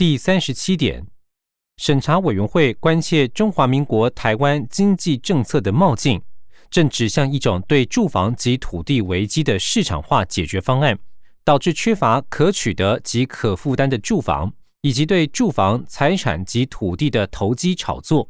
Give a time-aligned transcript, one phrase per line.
[0.00, 1.06] 第三十七点，
[1.76, 6.18] 审查委员会关切中华民国台湾经济政策的冒进，
[6.70, 10.98] 正指向一种对住房及土地危机的市场化解决方案，
[11.44, 14.50] 导致缺乏可取得及可负担的住房，
[14.80, 18.26] 以及对住房财产及土地的投机炒作。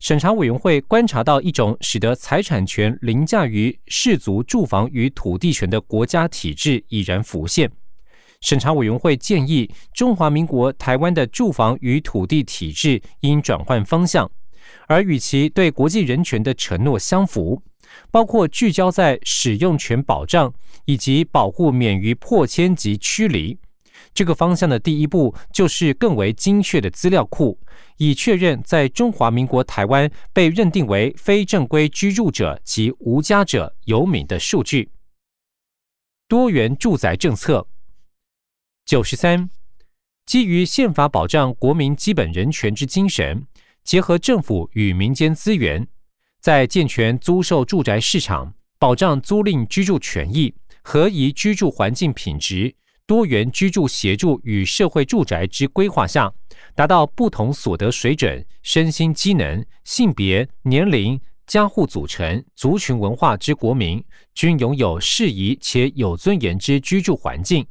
[0.00, 7.70] 审查委员会观察到一种使得财产权凌驾于氏族住房与土地权的国家体制已然浮现。
[8.40, 14.30] 审查委员会建议，中华民国台湾的住房与土地体制应转换方向，
[14.86, 17.60] 而与其对国际人权的承诺相符，
[18.10, 20.52] 包括聚焦在使用权保障
[20.84, 23.58] 以及保护免于破迁及驱离。
[24.14, 27.58] 这个方向的第一步，就是更为精确的资料库，
[27.96, 34.90] 以确认在中华民国台湾被认定为非正规居住者及无家者游民的数据。
[36.28, 37.66] 多元住宅政策。
[38.88, 39.50] 九十三，
[40.24, 43.46] 基于宪法保障国民基本人权之精神，
[43.84, 45.86] 结合政府与民间资源，
[46.40, 52.74] 在健全租售住宅市场、保障租赁居住权益、合宜居住环境品质、
[53.06, 56.32] 多元居住协助与社会住宅之规划下，
[56.74, 67.66] 达到不同所得水准、身心机能、性别、年龄、家户组成、族群文化之国民，均拥有适宜且有尊严之居住环境。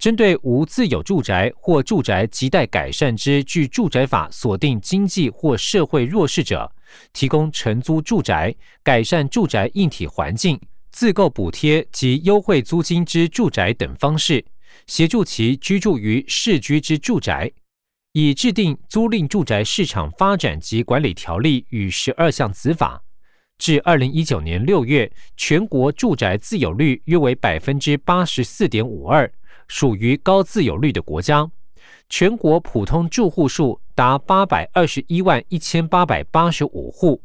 [0.00, 6.72] 针对无自有住宅或住宅亟待改善之据住宅法锁定经济或社会弱势者，
[7.12, 10.58] 提供承租住宅、改善住宅硬体环境、
[10.90, 14.42] 自购补贴及优惠租金之住宅等方式，
[14.86, 17.52] 协助其居住于市居之住宅。
[18.12, 23.04] 以制定租赁住宅市场发展及管理条例与十二项子法。
[23.58, 29.30] 至二零一九年六月，全国住宅自有率约为百分之八十四点五二。
[29.70, 31.48] 属于高自有率的国家，
[32.08, 37.22] 全国普通住户数达八百二十一万一千八百八十五户，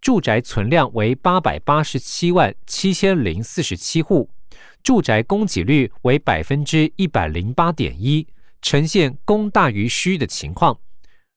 [0.00, 4.28] 住宅存量为八百八十七万七千零四十七户，
[4.82, 8.26] 住宅供给率为百分之一百零八点一，
[8.60, 10.76] 呈现供大于需的情况。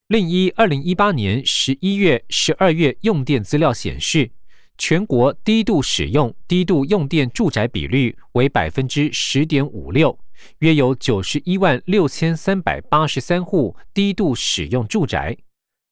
[0.07, 4.31] 另一二零一八年十一月、十二月用电资料显示，
[4.79, 10.17] 全国低度使用、低度用电住宅比率为百分之十点五六。
[10.59, 15.37] 约有九十一万六千三百八十三户低度使用住宅，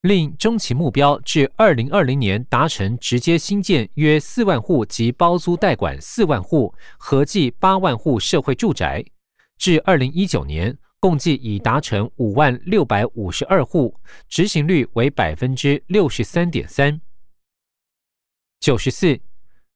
[0.01, 9.03] 另中期目标至二零二零年达成直接新建约四万户及包租代管四万户，合计八万户社会住宅。
[9.57, 17.01] 至二零一九年，共计已达成五万六百五十二户，执行率为百分之六十三点三。
[18.59, 19.19] 九十四，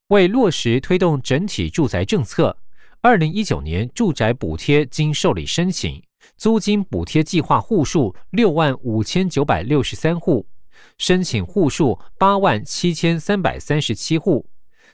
[0.08, 2.56] 为落实推动整体住宅政策。
[3.02, 6.02] 二零一九年住宅补贴经受理申请，
[6.36, 10.46] 租金补贴计划户数六万五千九百六十三户，
[10.98, 14.44] 申请户数八万七千三百三十七户；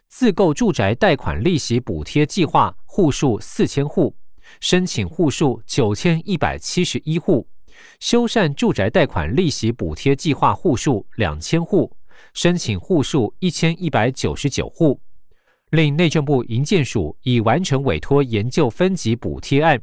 [0.06, 4.14] 自购住宅贷款利息补贴计划户数四千户，
[4.60, 7.48] 申请户数九千一百七十一户；
[7.98, 11.90] 修缮住宅贷款利息补贴计划户数两千户，
[12.34, 15.00] 申请户数一千一百九十九户。
[15.70, 19.82] 另内政部营建署已完成委托研究分级补贴案，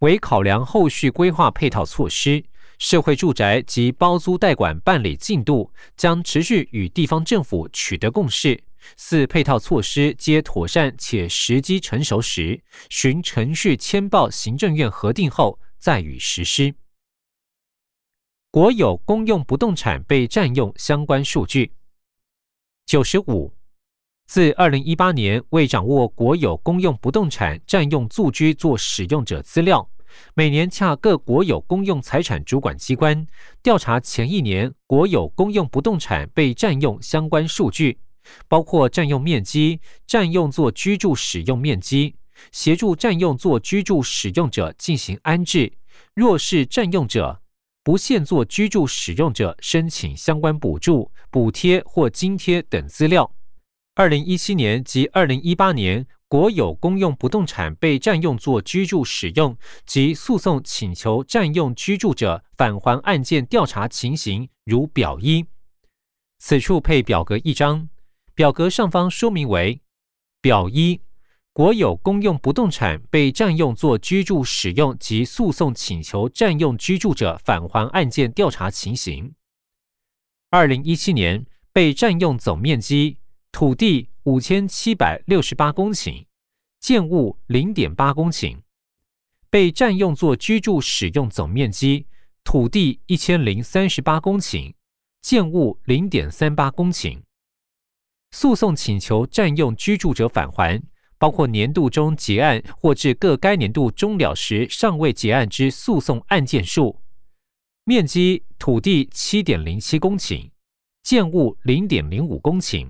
[0.00, 2.44] 为考量后续规划配套措施、
[2.78, 8.60] 社会住宅及包租代管办理进度，将持续与地方政府取得共识。
[8.96, 16.74] 四配套措施皆妥善且时机成熟时，循程序签报行政院核定后再予实施。
[18.50, 21.70] 国有公用不动产被占用相关数据，
[22.84, 23.54] 九十五。
[24.30, 29.90] 自二零一八年，为掌握国有公用不动产占用住居做使用者资料，
[30.34, 33.26] 每年洽各国有公用财产主管机关
[33.60, 37.98] 调查前一年国有公用不动产被占用相关数据，
[38.46, 42.14] 包括占用面积、占用作居住使用面积、
[42.52, 45.72] 协助占用作居住使用者进行安置、
[46.14, 47.42] 若是占用者
[47.82, 53.28] 不限作居住使用者申请相关补助、补贴或津贴等资料。
[54.00, 59.54] 二零一七年及二零一八年国有公用不动产被占用作居住使用
[59.84, 65.44] 及诉讼请求占用居住者返还案件调查情形，如表一。
[66.38, 67.90] 此处配表格一张，
[68.34, 69.82] 表格上方说明为
[70.40, 71.02] 表一：
[71.52, 79.34] 国有公用不动产被占用作居住使用及诉讼请求占用居住者返还案件调查情形。
[80.48, 83.18] 二零一七年被占用总面积。
[83.52, 86.26] 土地五千七百六十八公顷，
[86.78, 88.58] 建物零点八公顷，
[89.50, 92.06] 被占用作居住使用总面积
[92.44, 94.74] 土地一千零三十八公顷，
[95.20, 97.22] 建物零点三八公顷。
[98.30, 100.80] 诉讼请求占用居住者返还，
[101.18, 107.00] 包括年度中结案或至各该年度终了时尚未结案之诉讼案件数。
[107.84, 110.50] 面积土地七点零七公顷，
[111.02, 112.88] 建物零点零五公顷，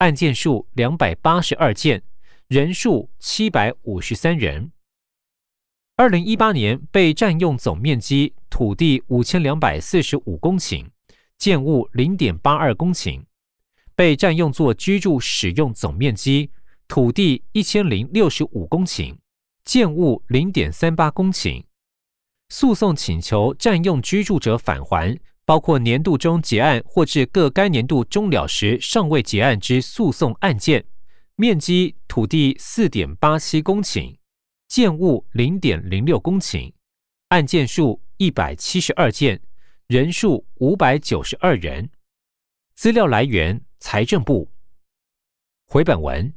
[0.00, 2.02] 案件数两百八十二件，
[2.48, 4.72] 人数七百五十三人。
[5.94, 10.86] 二零一八年被占用总面积土地五千两百四十五公顷，
[11.36, 13.22] 建物零点八二公顷，
[13.94, 16.50] 被占用作居住使用总面积
[16.88, 19.18] 土地一千零六十五公顷，
[19.66, 21.62] 建物零点三八公顷。
[22.48, 25.20] 诉讼请求占用居住者返还，
[25.50, 30.84] 包括年度中结案或至各该年度终了时尚未结案之诉讼案件，
[31.34, 34.16] 面积土地四点八七公顷。
[34.68, 36.72] 建物零点零六公顷，
[37.30, 39.42] 案件数一百七十二件，
[39.88, 41.90] 人数五百九十二人。
[42.76, 44.52] 资料来源：财政部。
[45.66, 46.32] 回本文。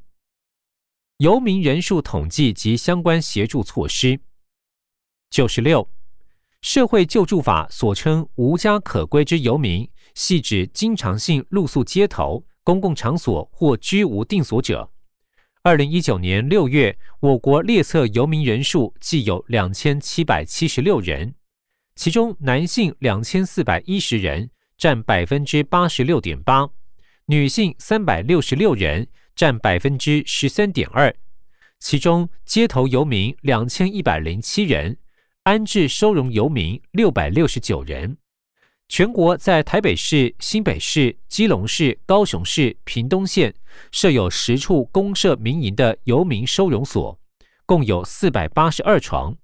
[1.18, 4.20] 游民人数统计及相关协助措施。
[5.30, 5.88] 九十六，
[6.64, 14.90] 社会救助法所称无家可归之游民，系指经常性露宿街头、公共场所或居无定所者。
[15.62, 21.36] 二零一九年六月，我国列册游民人数计有两千七百七十六人，
[21.98, 26.68] 其中男性两千四百一十人，占百分之八十六点八；
[27.26, 31.14] 女性三百六十六人，占百分之十三点二。
[31.78, 34.98] 其中街头游民两千一百零七人，
[35.44, 38.16] 安置收容游民六百六十九人。
[38.88, 43.54] 全国在台北市、新北市、基隆市、高雄市、屏东县
[43.92, 47.20] 设有十处公设民营的游民收容所，
[47.66, 49.36] 共有四百八十二床。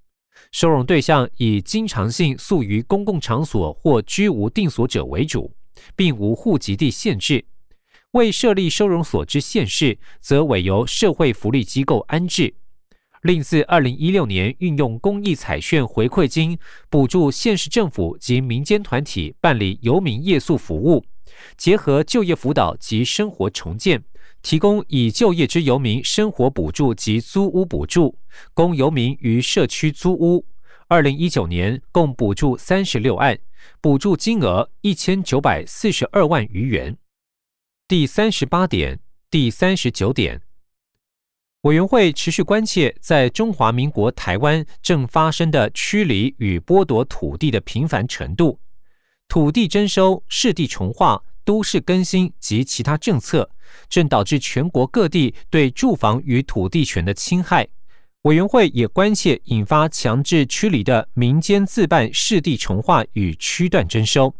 [0.53, 5.53] 收容对象以经常性宿于公共场所或居无定所者为主，
[5.97, 7.43] 并无户籍地限制。
[8.11, 12.55] 未设立收容所之县市，则委由社会福利机构安置。
[13.21, 16.57] 另自二零一六年运用公益彩券回馈金
[16.89, 21.03] 补助县市政府及民间团体办理游民夜宿服务，
[21.57, 24.01] 结合就业辅导及生活重建，
[24.41, 28.17] 提供已就业之游民生活补助及租屋补助，
[28.53, 30.45] 供游民于社区租屋。
[30.87, 33.37] 二零一九年共补助三十六案，
[33.81, 36.97] 补助金额一千九百四十二万余元。
[37.85, 40.41] 第三十八点、第三十九点。
[41.63, 48.61] 委员会持续关切在中华民国台湾正发生的驱离与剥夺土地的频繁程度，
[49.27, 53.49] 土地征收、市地重划、都市更新及其他政策，
[53.89, 57.67] 正导致全国各地对住房与土地权的侵害。
[58.21, 64.33] 委员会也关切引发强制驱离的民间自办市地重划与区段征收。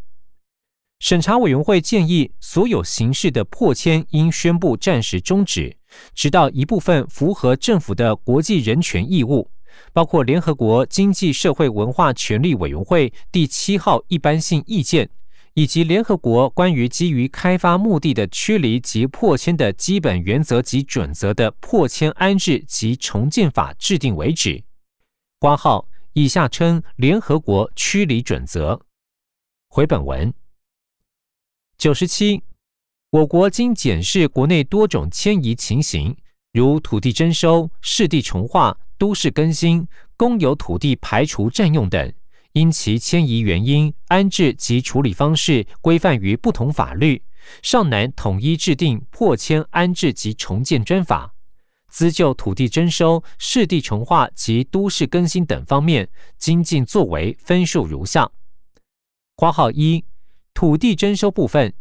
[1.00, 5.78] 审查委员会建议，所有形式的破迁应宣布暂时终止。
[6.14, 9.50] 直到一部分符合政府的国际人权义务，
[9.94, 15.10] 包括联合国经济社会文化权利委员会第七号一般性意见，
[15.54, 24.62] 以及联合国关于基于开发目的的驱离及破迁的基本原则及准则的破迁安置及重建法制定为止。
[25.40, 28.80] 挂号以下称联合国驱离准则。
[29.70, 30.32] 回本文
[31.80, 32.44] 九十七。
[33.10, 36.14] 我国经检视国内多种迁移情形，
[36.52, 42.14] 如土地征收、市地重划、都市更新、公有土地排除占用等，
[42.52, 47.24] 因其迁移原因、安置及处理方式规范于不同法律，
[47.62, 51.34] 尚难统一制定破迁安置及重建专法。
[51.88, 58.30] 资就土地征收、市地重划及都市更新等方面，精进作为分数如下：
[59.36, 60.04] 括号一，
[60.54, 61.74] 土地征收部分。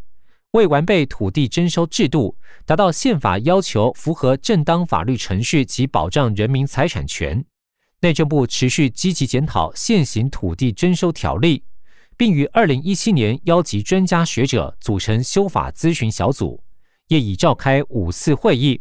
[0.53, 7.45] 为完备土地征收制度，达到宪法要求符合正当法律程序及保障人民财产权，
[8.01, 11.65] 内政部持续积极检讨现行土地征收条例，
[12.17, 16.63] 并于二零一七年邀集专家学者组成修法咨询小组，
[17.09, 18.81] 业已召开五次会议，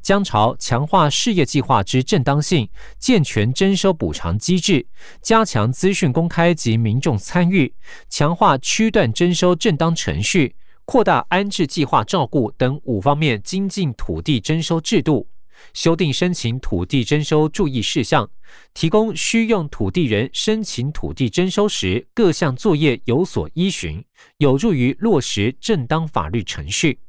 [0.00, 2.68] 将朝强化事业计划之正当性、
[2.98, 4.86] 健全征收补偿机制、
[5.20, 7.74] 加强资讯公开及民众参与、
[8.08, 10.56] 强化区段征收正当程序。
[10.84, 15.28] 扩大安置计划照顾等五方面精进土地征收制度，
[15.74, 18.30] 修订申请土地征收注意事项，
[18.72, 24.02] 提供需用土地人申请土地征收时各项作业有所依循，
[24.38, 27.00] 有助于落实正当法律程序。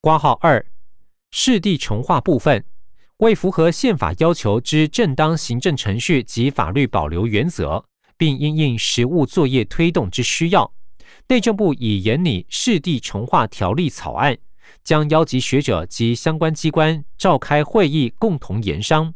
[0.00, 0.64] 挂号二，
[1.38, 2.64] 市地重划部分，
[3.18, 7.84] 为符合宪法要求之正当行政程序及法律保留原则。
[8.16, 10.72] 并因应实务作业推动之需要，
[11.28, 14.38] 内政部已研拟市地重划条例草案，
[14.82, 19.12] 将邀集学者及相关机关召开会议，共同研商。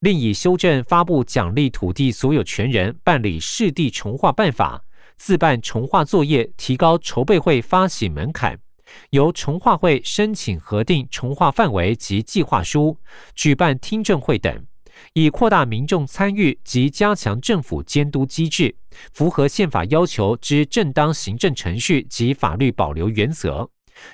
[0.00, 4.84] 另以修正发布奖励土地所有权人办理市地重划办法，
[5.16, 8.58] 自办重划作业，提高筹备会发起门槛，
[9.10, 12.98] 由重划会申请核定重划范围及计划书，
[13.34, 14.66] 举办听证会等，
[15.12, 18.74] 以扩大民众参与及加强政府监督机制，
[19.12, 23.70] 符合宪法要求之正当行政程序及法律保留原则，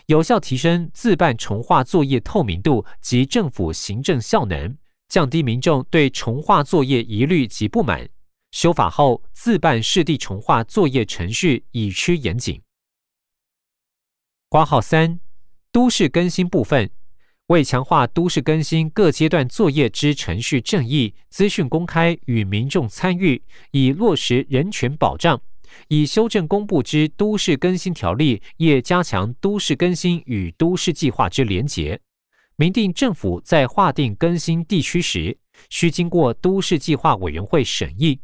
[0.06, 4.76] 有效提升自办重化作业透明度及政府行政效能。
[5.08, 8.08] 降低民众对重化作业疑虑及不满。
[8.52, 12.62] 修法后，自办市地重化作业程序已趋严谨。
[14.50, 15.21] 挂号三，
[15.71, 16.90] 都市更新部分，
[17.47, 23.40] 为强化都市更新各阶段作业之程序正义、资讯公开与民众参与，
[23.71, 25.40] 以落实人权保障，
[25.87, 32.00] 以修正公布之都市更新条例，也加强都市更新与都市计划之连结。
[32.57, 35.38] 明定政府在划定更新地区时，
[35.69, 38.19] 需经过都市计划委员会审议。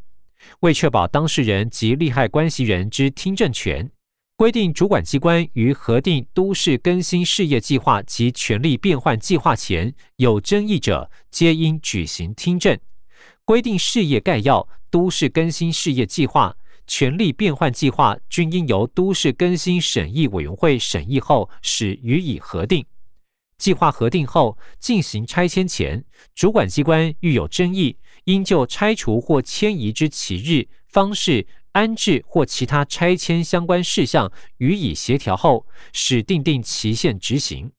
[0.60, 3.88] 为确保当事人及利害关系人之听证权，
[4.36, 12.78] 规定主管机关于核定都市更新事业计划及权力变换计划前有争议者，皆应举行听证。
[13.46, 16.54] 规定事业概要、都市更新事业计划、
[16.86, 22.84] 权力变换计划均应由都市更新审议委员会审议后，始予以核定。
[23.56, 31.46] 计划核定后进行拆迁前，主管机关遇有争议，应就拆除或迁移之期日、方式、
[31.76, 37.70] 安置或其他拆迁相关事项予以协调后，使定定期限执行。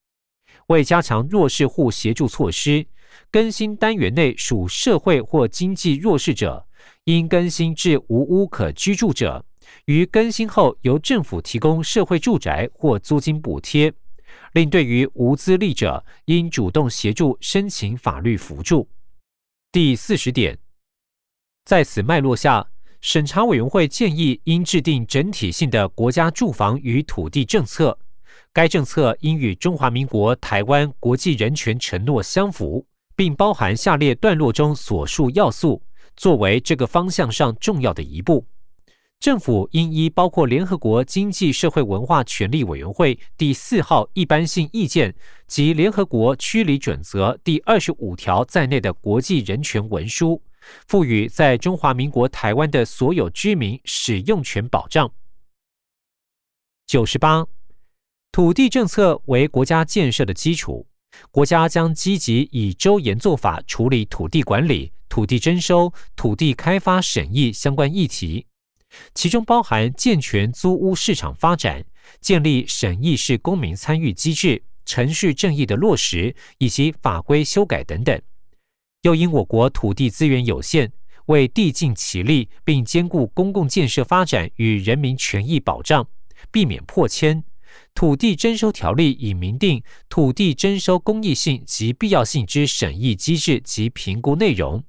[0.68, 2.86] 为加强弱势户协助措施，
[3.32, 6.68] 更新单元内属社会或经济弱势者，
[7.06, 9.44] 应更新至无屋可居住者，
[9.86, 13.92] 于更新后由政府提供社会住宅或租金补贴。
[14.54, 18.88] 另对于无资力者，应主动协助申请法律扶助。
[19.72, 20.60] 第四十点，
[21.66, 27.98] 在此脉络下，审查委员会建议应制定整体性的国家住房与土地政策，
[28.52, 32.86] 该政策应与中华民国台湾国际人权承诺相符，
[33.16, 35.82] 并包含下列段落中所述要素，
[36.16, 38.46] 作为这个方向上重要的一步。
[39.20, 45.16] 政府应依包括联合国经济社会文化权利委员会第四号一般性意见
[45.48, 50.40] 及联合国区里准则第二十五条在内的国际人权文书，
[50.88, 55.12] 赋予在中华民国台湾的所有居民使用权保障。
[56.86, 57.46] 九十八，
[58.32, 60.88] 土地政策为国家建设的基础，
[61.32, 68.48] 国家将积极以周延做法处理土地管理、土地征收、土地开发审议相关议题。
[69.14, 71.86] 其中包含健全租屋市场发展、
[72.22, 78.22] 建立审议式公民参与机制、程序正义的落实以及法规修改等等。
[79.08, 80.92] 又因我国土地资源有限，
[81.28, 86.06] 为递尽其力，并兼顾公共建设发展与人民权益保障，
[86.52, 87.46] 避免破迁，
[87.96, 94.84] 土地征收条例已明定土地征收公益性及必要性之审议机制及评估内容。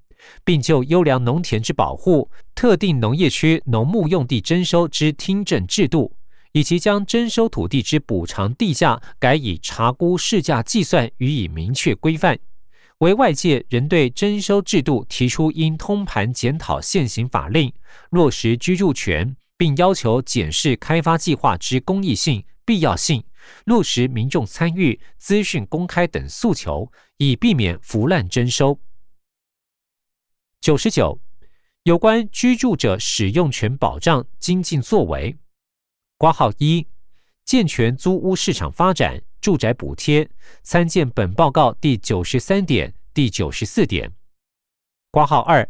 [0.44, 6.12] 并就优良农田之保护、特定农业区农牧用地征收之听证制度，
[6.50, 12.37] 以及将征收土地之补偿地价改以查估市价计算予以明确规范，
[12.99, 17.73] 为外界仍对征收制度提出应通盘检讨现行法令、
[18.11, 23.23] 落实居住权，并要求检视开发计划之公益性、必要性，
[23.67, 28.81] 落实民众参与、资讯公开等诉求，以避免腐烂征收。
[30.61, 31.21] 九十九，
[31.85, 35.37] 有关居住者使用权保障精进作为，
[36.17, 36.85] 挂号一，
[37.49, 40.28] 健全租屋市场发展，住宅补贴，
[40.62, 44.12] 参见本报告第九十三点、第九十四点。
[45.11, 45.67] 挂号二，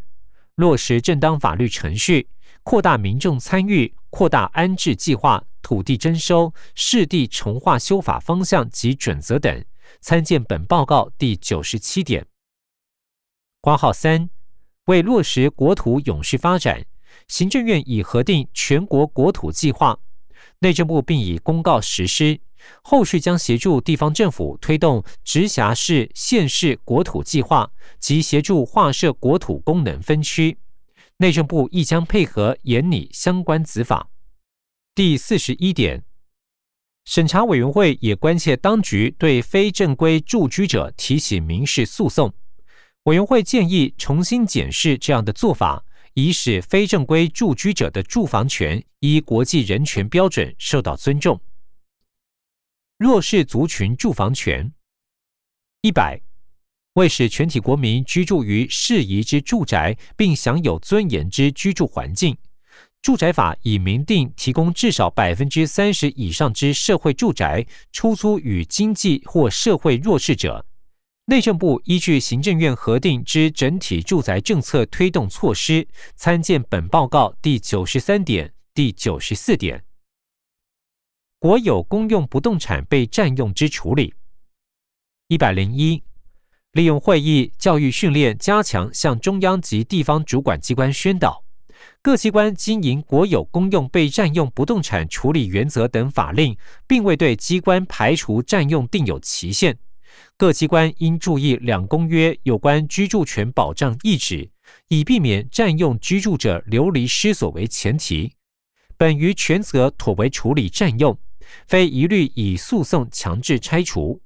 [0.55, 2.27] 落实正当法律程序，
[2.63, 9.63] 扩大民众参与，扩大安置计划、土地征收、市地重划修法方向及准则等，
[10.01, 12.25] 参见本报告第九十七点。
[13.61, 14.29] 挂号三。
[14.87, 16.85] 为落实国土永续发展，
[17.29, 19.97] 行政院已核定全国国土计划，
[20.59, 22.39] 内政部并已公告实施。
[22.81, 30.57] 后续将协助地方政府推动直辖市、县市国土计划及协助划设国土功能分区。
[31.17, 34.09] 内政部亦将配合研拟相关子法。
[34.93, 36.03] 第四十一点，
[37.05, 42.33] 审查委员会也关切当局对非正规住居者提起民事诉讼。
[43.03, 51.41] 委员会建议重新检视这样的做法，以使非正规住居者的住房权依国际人权标准受到尊重。
[52.97, 54.73] 弱势族群住房权
[55.81, 56.21] 一百，
[56.93, 62.37] 为使全体国民居住于适宜之住宅，并享有尊严之居住环境。
[63.01, 70.65] 住宅法已明定，提供至少百分之三十以上之社会住宅出租与经济或社会弱势者。
[71.29, 79.83] 内政部依据行政院核定之整体住宅政策推动措施，参见本报告第九十三点、第九十四点。
[81.37, 84.15] 国有公用不动产被占用之处理。
[85.27, 86.03] 一百零一，
[86.71, 91.43] 利用会议、教育训练，加强向中央及地方主管机关宣导。
[92.01, 96.57] 各机关经营国有公用被占用不动产处理原则等法令，
[96.87, 99.77] 并未对机关排除占用定有期限。
[100.37, 104.49] 各机关应注意两公约有关居住权保障意旨，
[104.87, 108.33] 以避免占用居住者流离失所为前提。
[108.97, 111.17] 本于权责妥为处理占用，
[111.67, 114.21] 非一律以诉讼强制拆除。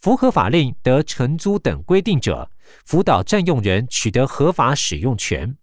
[0.00, 2.50] 符合法令得承租等规定者，
[2.84, 5.56] 辅导占用人取得合法使用权。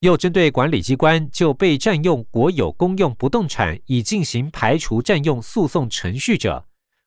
[0.00, 6.66] 又针对管理机关就被占用国有公用不动产已进行排除占用诉讼程序者，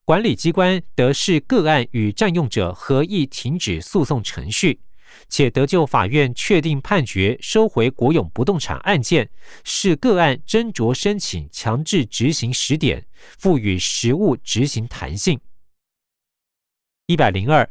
[0.09, 4.81] 管理机关得视个案与占用者合意停止诉讼程序，
[5.27, 9.29] 且得就法院确定判决收回国有不动产案件，
[9.63, 13.05] 视个案斟酌申请强制执行时点，
[13.37, 15.39] 赋予实务执行弹性。
[17.05, 17.69] 一百零二。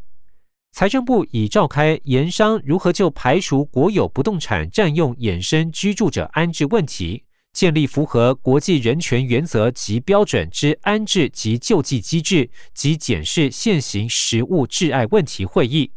[0.71, 15.91] 财政部已召开盐商如何就排除国有不动产占用衍生居住者安置问题，建立符合国际人权原则及标准之安置及救济机制及检视现行实物挚爱问题会议。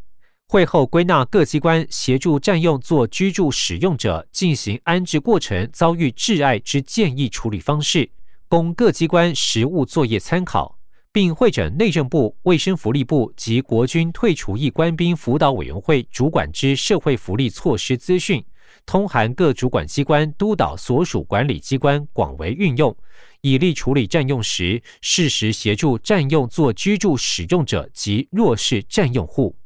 [0.47, 8.09] 会后归纳各机关协助占用作居住使用者进行安置过程遭遇挚爱之建议处理方式，
[8.47, 10.77] 供各机关实务作业参考。
[11.13, 18.41] 并会诊内政部、卫生福利部及国军退出役官兵辅导委员会主管之社会福利措施资讯，
[18.85, 22.95] 通函各主管机关督导所属管理机关广为运用，
[23.41, 29.57] 以利处理占用时适时协助占用作居住使用者及弱势占用户。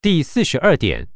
[0.00, 1.08] 第四十二点，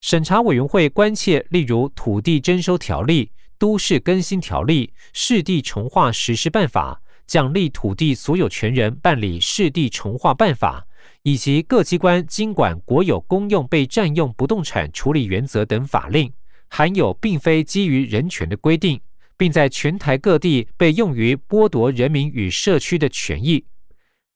[0.00, 7.02] 审查委员会关切，例如土地征收条例、都市更新条例、市地重划实施办法。
[7.26, 10.88] 奖励土地所有权人办理市地重划办法，
[11.22, 16.32] 以及各机关经管国有公用被占用不动产处理原则等法令，
[16.68, 19.00] 含有并非基于人权的规定，
[19.36, 23.64] 并在全台各地被用于剥夺人民与社区的权益。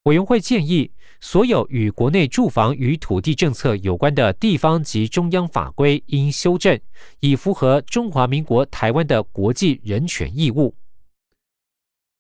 [0.03, 0.91] 委员会建议，
[1.23, 6.79] 所有与国内住房与土地政策有关的地方及中央法规应修正，
[7.21, 10.75] 以符合中华民国台湾的国际人权义务。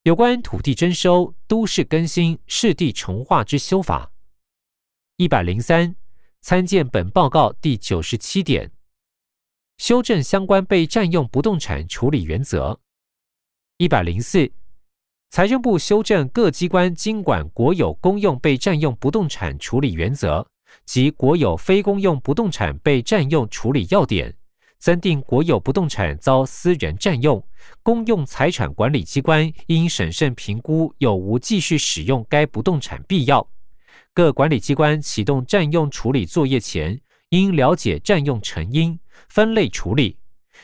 [0.04, 4.10] 有关土地征收、都市更新、市地重划之修法，
[5.16, 5.94] 一百零三，
[6.40, 8.72] 参见本报告第九十七点，
[9.78, 12.80] 修正相关被占用不动产处理原则。
[13.76, 14.50] 一百零四，
[15.30, 20.44] 财政部修正各机关经管国有公用被占用不动产处理原则
[20.84, 24.36] 及国有非公用不动产被占用处理要点。
[24.80, 27.46] 增订国有不动产遭私人占用，
[27.84, 33.48] 公用财产管理机关应审慎评估有无继续使用该不动产必要。
[34.14, 37.00] 各管理机关启动占用处理作业前，
[37.30, 38.98] 应了解占用成因，
[39.28, 40.16] 分类处理。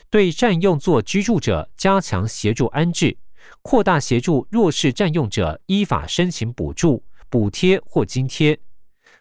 [0.08, 3.18] 对占用作居住者，加强协助安置，
[3.60, 8.58] 扩大协助弱势占用者依法申请补助、补贴或津贴。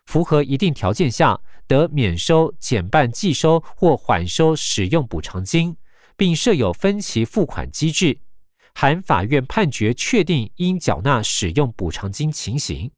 [0.06, 1.42] 符合一定条件下。
[1.68, 5.78] 得免收、减半计收或缓收使用补偿金，
[6.18, 8.22] 并设有分期付款机制，
[8.74, 12.92] 含法院判决确定应缴纳使用补偿金情形，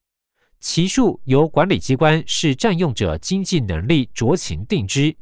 [0.61, 5.13] 其数由管理机关视占用者经济能力酌情定之。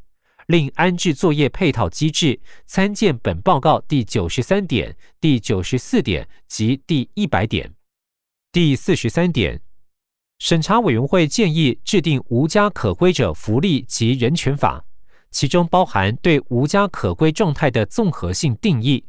[0.48, 7.74] 另安置作业配套机制，参见本报告第九十三点、第九十四点及第一百点。
[8.52, 9.62] 第四十三点。
[10.40, 14.84] 审查委员会建议制定无家可归者福利及人权法，
[15.32, 19.06] 其中包含对无家可归状态的综合性定义，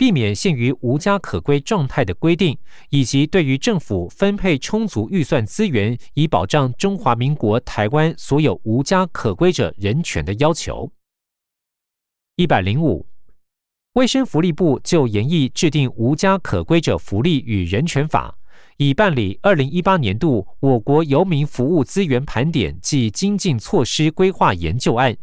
[0.00, 2.56] 避免限于无家可归状态的规定，
[2.88, 10.90] 以及对于政府分配充足预算资源，以保障中华民国台湾所有无家可归者人权的要求。
[12.36, 13.04] 一百零五，
[13.92, 18.38] 卫生福利部就研议制定无家可归者福利与人权法。
[18.78, 25.14] 已办理二零一八年度我国游民服务资源盘点暨精进措施规划研究案，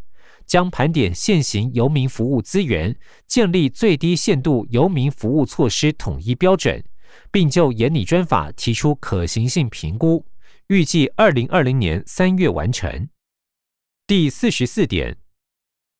[0.47, 6.81] 将盘点现行游民服务资源，建立最低限度游民服务措施统一标准，
[7.29, 10.25] 并就严拟专法提出可行性评估，
[10.67, 13.09] 预计二零二零年三月完成。
[14.07, 15.17] 第四十四点，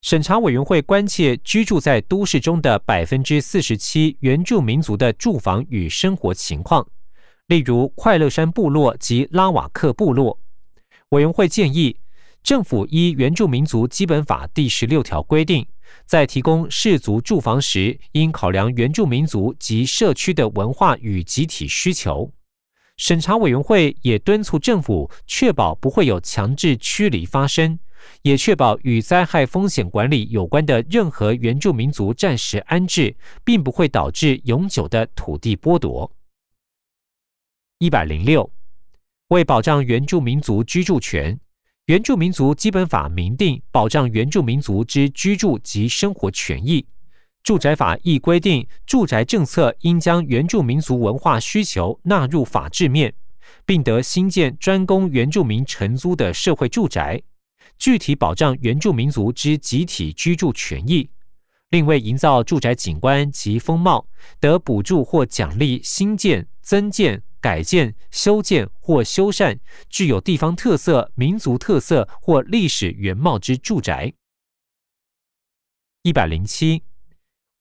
[0.01, 6.89] 审查委员会关切居住在都市中的百分之四十七原住民族的住房与生活情况，
[7.47, 10.39] 例如快乐山部落及拉瓦克部落。
[11.09, 11.97] 委员会建议。
[12.47, 15.67] 政府依原住民族基本法第十六条规定，
[16.05, 22.31] 在提供氏族住房时，应考量原住民族及社区的文化与集体需求。
[22.95, 27.77] 审查委员会也敦促政府确保不会有强制驱离发生，
[28.21, 36.09] 也确保与灾害风险管理有关的任何原住民族暂时安置，并不会导致永久的土地剥夺。
[37.79, 38.49] 一百零六，
[39.27, 41.37] 为保障原住民族居住权。
[41.87, 46.85] 原住民族基本法明定保障原住民族之居住及生活权益，
[47.43, 53.13] 住宅法亦规定住宅政策应将原住民族文化需求纳入法制面，
[53.65, 57.23] 并得新建专供原住民承租的社会住宅，
[57.79, 61.09] 具体保障原住民族之集体居住权益。
[61.69, 64.05] 另为营造住宅景观及风貌，
[64.41, 67.23] 得补助或奖励新建、增建。
[67.39, 74.13] 改建、修建或修缮具有地方特色、民族特色或历史原貌之住宅。
[76.03, 76.83] 一百零七，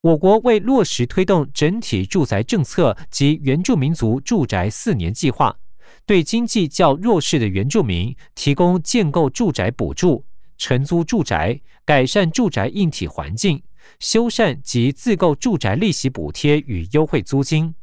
[0.02, 5.58] 我国为落实推动整体住宅政策及原住民族住宅四年计划，
[6.04, 10.24] 对经济较弱势的原住民提供建构住宅补助、
[10.56, 13.62] 承租住宅、改善住宅硬体环境、
[13.98, 17.74] 修缮及自购住宅利息补贴与优惠租金。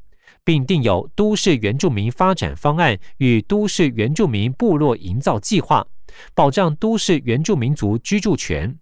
[0.45, 5.85] 并定有都市原住民发展方案与都市原住民部落营造计划，
[6.33, 8.77] 保障都市原住民族居住权，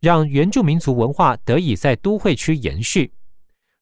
[0.00, 3.12] 让原住民族文化得以在都会区延续。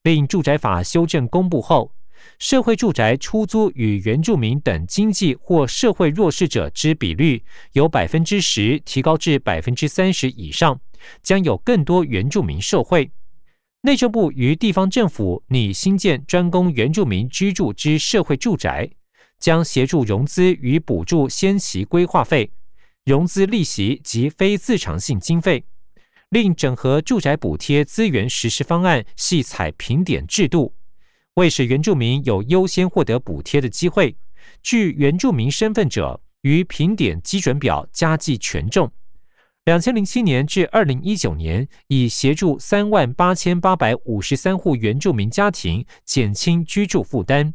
[0.02, 1.94] 令住宅法修正公布后，
[2.38, 7.42] 社会住宅出租与原住民等经济或社会弱势者之比率
[7.72, 10.80] 由百分之十提高至百分之三十以上，
[11.22, 13.10] 将有更多原住民受惠。
[13.84, 18.88] 内政部与地方政府拟新建专供原住民居住之社会住宅，
[19.40, 22.52] 将协助融资与补助先期规划费、
[23.04, 25.64] 融资利息及非自偿性经费，
[26.28, 30.76] 另整合住宅补贴资源实施方案，系采评点制度，
[31.34, 34.14] 为使原住民有优先获得补贴的机会，
[34.62, 38.92] 具原住民身份者于评点基准表加计权重。
[39.64, 47.54] 两千零七年至二零一九年，已协助三万八千八百五十三户原住民家庭减轻居住负担。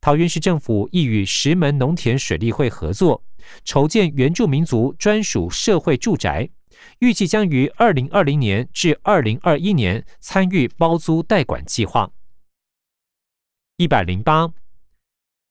[0.00, 3.24] 桃园市政府亦与石门农田水利会合作，
[3.64, 6.48] 筹建原住民族专属社会住宅，
[7.00, 12.12] 预计将于二零二零年至二零二一年参与包租代管计划。
[13.76, 14.52] 一百零八，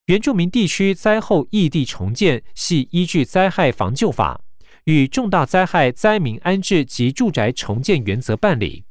[0.05, 4.39] 原住民地区灾后异地重建系依据灾害防救法。
[4.85, 8.83] 与重大灾害灾民安置及住宅重建原则办理，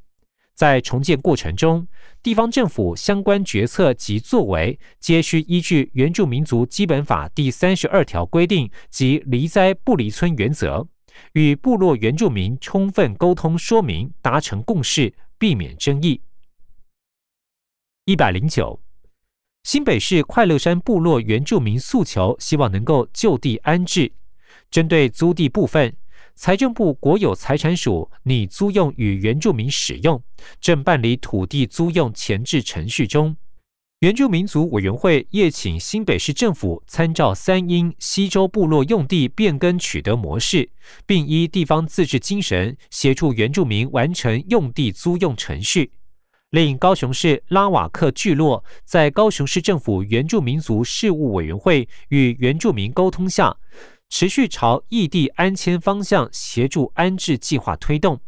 [0.54, 1.86] 在重建过程中，
[2.22, 10.88] 地方政府相关决策及作为，皆需依据原住民族基本法第三十二条规定及离灾不离村原则，
[11.34, 16.22] 与部落原住民充分沟通说明，达成共识，避免争议。
[18.06, 18.80] 一百零九，
[19.64, 24.12] 新北市快乐山部落原住民诉求，希望能够就地安置。
[24.72, 25.94] 针对租地部分，
[26.34, 30.20] 财政部国有财产署拟租用与原住民使用，
[30.62, 33.36] 正办理土地租用前置程序中。
[34.00, 40.70] 原住民族委员会也请新北市政府参照三英西周部落用地变更取得模式，
[41.04, 45.92] 并依地方自治精神协助原住民完成用地租用程序。
[46.48, 53.56] 令高雄市拉瓦克聚落在高雄市政府原住民族事务委员会与原住民沟通下。
[54.14, 58.20] 持续朝异地安迁方向协助安置计划推动，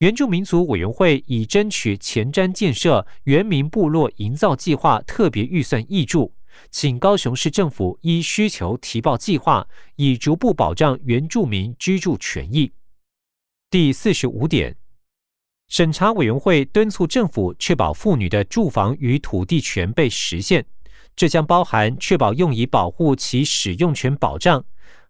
[0.00, 6.34] 原住民族委员会已争取前瞻建设原民部落营造计划特别预算挹注，
[6.70, 12.70] 请高雄市政府依需求提报计划，以逐步保障原住民居住权益。
[13.70, 14.76] 第四十五点，
[15.68, 20.66] 审查委员会敦促政府确保妇女的住房与土地权被实现，
[21.16, 24.62] 这将包含确保用以保护其使用权保障。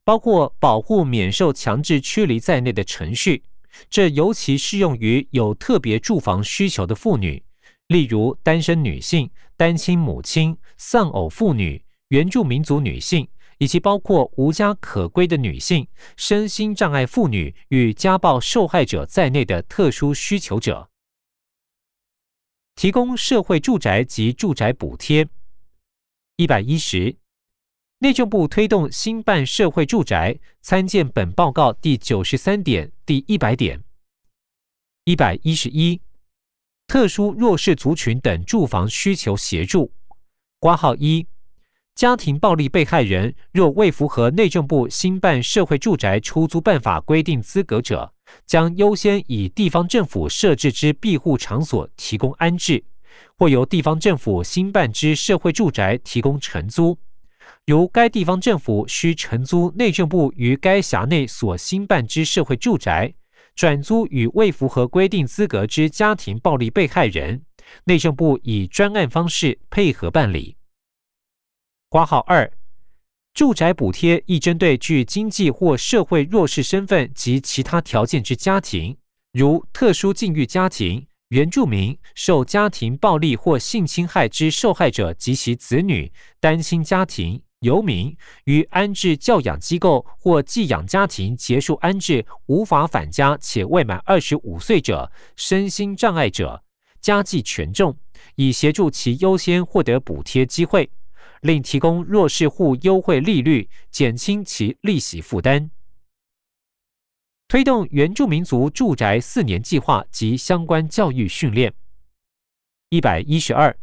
[0.07, 3.43] 包括保护免受强制驱离在内的程序，
[3.91, 7.43] 这尤其适用于有特别住房需求的妇女，
[7.89, 13.27] 例如单身女性、单亲母亲、丧偶妇女、原住民族女性
[13.59, 20.89] 以及包括无家可归的女性、身心障碍妇女与家暴受害者在内的特殊需求者，
[22.77, 25.27] 提供社会住宅及住宅补贴。
[26.37, 27.17] 一百一十，
[28.01, 33.83] 内政部推动新办社会住宅，参见本报告第九十三点、第一百点。
[35.05, 36.03] 一百一十一，
[36.87, 39.93] 特殊弱势族群等住房需求协助。
[40.59, 41.27] 挂号一。
[41.95, 48.13] 家庭暴力被害人若未符合内政部新办社会住宅出租办法规定资格者，
[48.45, 52.85] 将优先以地方政府设置之庇护场所提供安置，
[53.39, 56.99] 或由地方政府新办之社会住宅提供承租。
[57.67, 63.13] 由该地方政府需承租内政部于该辖内所新办之社会住宅，
[63.57, 67.43] 转租与未符合规定资格之家庭暴力被害人，
[67.87, 70.57] 内政部以专案方式配合办理。
[71.89, 72.53] 挂号二，
[73.35, 78.97] 住宅补贴亦针对具经济或社会弱势身份及其他条件之家庭，
[79.33, 96.63] 如特殊境遇家庭、原住民、受家庭暴力或性侵害之受害者及其子女、单亲家庭、游民、与安置教养机构或寄养家庭结束安置无法返家且未满二十五岁者、身心障碍者、
[97.01, 97.99] 家计权重，
[98.35, 100.91] 以协助其优先获得补贴机会。
[101.43, 105.71] 另提供弱势户优惠利率，减轻其利息负担。
[107.49, 111.73] 推动原住民族住宅四年计划及相关教育训练。
[112.89, 113.77] 一百一十二，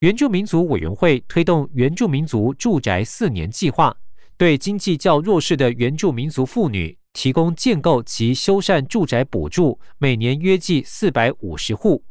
[0.00, 3.96] 原住民族委员会推动原住民族住宅四年计划，
[4.36, 12.04] 对经济较弱势的原住民族妇女提供建构及修缮住宅补助，每年约计四百五十户。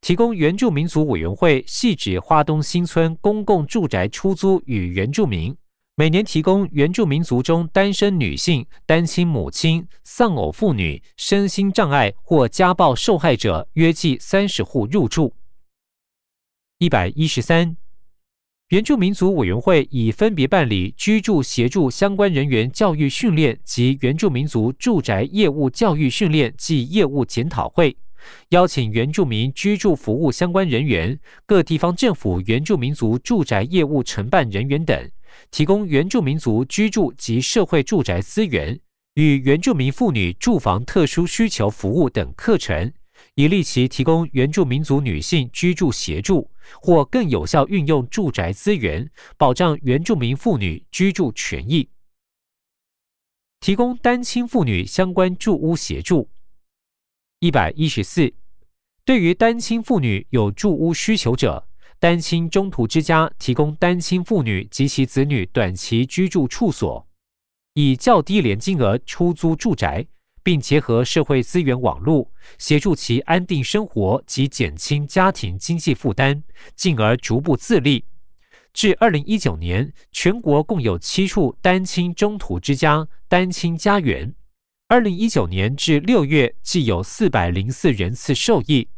[0.00, 5.56] 提供原住民族委员会细指花东新村公共住宅出租与原住民，
[5.94, 15.32] 每年提供原住民族中单身女性、单亲母亲、丧偶妇女、身心障碍或家暴受害者约计三十户入住。
[16.80, 17.76] 一百一十三，
[18.68, 27.96] 原住民族委员会已分别办理居住协助相关人员教育训练及原住民族住宅业务教育训练及业务检讨会。
[28.50, 35.10] 邀请原住民居住服务相关人员、各地方政府原住民族住宅业务承办人员等，
[35.50, 38.78] 提供原住民族居住及社会住宅资源
[39.14, 42.92] 与原住民妇女住房特殊需求服务等课程，
[43.38, 46.50] 以利其提供原住民族女性居住协助，
[46.82, 51.88] 或更有效运用住宅资源，保障原住民妇女居住权益，
[53.60, 56.28] 提供单亲妇女相关住屋协助。
[57.38, 58.34] 一百一十四，
[59.04, 61.68] 对于单亲妇女有住屋需求者，
[62.00, 67.06] 单亲中途之家提供单亲妇女及其子女短期居住处所，
[67.74, 70.08] 以较低廉金额出租住宅，
[70.48, 76.42] 并结合社会资源网络，协助其安定生活及减轻家庭经济负担，
[76.74, 78.06] 进而逐步自立。
[78.72, 84.34] 至二零一九年，全国共有七处单亲中途之家单亲家园。
[84.88, 88.88] 二零一九年至六月，既有四百零四人次受益。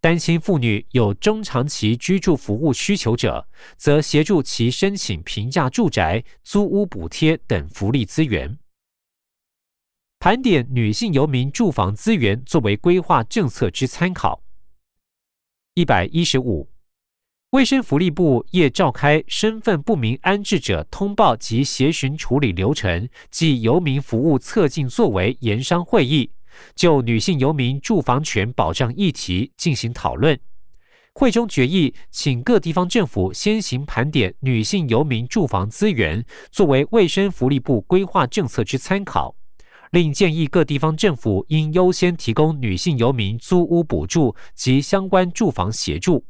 [0.00, 8.56] 单亲妇女有中长期居住服务需求者，则协助其申请平价住宅、租屋补贴等福利资源。
[10.24, 14.42] 盘点女性游民住房资源，作为规划政策之参考。
[15.74, 16.70] 一百一十五。
[17.50, 26.30] 卫生福利部业召开身份不明安置者通报及协询处理流程及游民服务侧进作为研商会议，
[26.74, 30.40] 就女性游民住房权保障议题进行讨论。
[31.12, 39.36] 会中决议，请各地方政府先行盘点女性游民住房资源，作为卫生福利部规划政策之参考。
[39.94, 46.26] 另建议各地方政府应优先提供女性游民租屋补助及相关住房协助。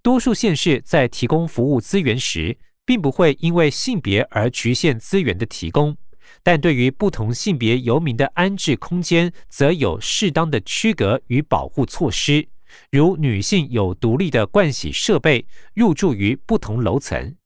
[0.00, 2.56] 多数县市在提供服务资源时，
[2.86, 5.94] 并不会因为性别而局限资源的提供，
[6.42, 12.48] 但对于不同性别游民的安置空间，则有适当的区隔与保护措施，
[12.90, 17.36] 如女性有独立的盥洗设备，入住于不同楼层，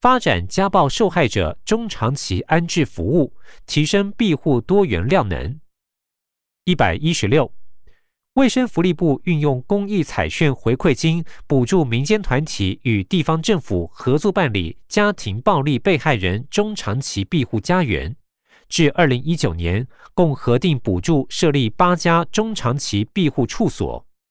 [0.00, 3.34] 发展家暴受害者中长期安置服务，
[3.66, 5.60] 提升庇护多元量能。
[6.64, 7.52] 一百一十六。
[8.34, 18.16] 卫生福利部运用公益彩券回馈金，补助民间团体与地方政府合作办理家庭暴力被害人中长期庇护家园。
[18.70, 24.06] 至二零一九年，共核定补助设立八家中长期庇护处所。